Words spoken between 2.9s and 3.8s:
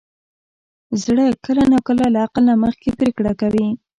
پرېکړه کوي.